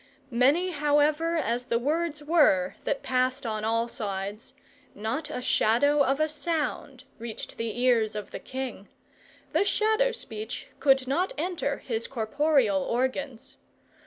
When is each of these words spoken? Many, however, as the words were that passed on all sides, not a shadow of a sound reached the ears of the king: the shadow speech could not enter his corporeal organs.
Many, 0.31 0.71
however, 0.71 1.37
as 1.37 1.67
the 1.67 1.77
words 1.77 2.23
were 2.23 2.73
that 2.85 3.03
passed 3.03 3.45
on 3.45 3.63
all 3.63 3.87
sides, 3.87 4.55
not 4.95 5.29
a 5.29 5.43
shadow 5.43 6.01
of 6.03 6.19
a 6.19 6.27
sound 6.27 7.03
reached 7.19 7.57
the 7.57 7.79
ears 7.79 8.15
of 8.15 8.31
the 8.31 8.39
king: 8.39 8.87
the 9.53 9.63
shadow 9.63 10.11
speech 10.11 10.65
could 10.79 11.07
not 11.07 11.33
enter 11.37 11.77
his 11.77 12.07
corporeal 12.07 12.81
organs. 12.81 13.57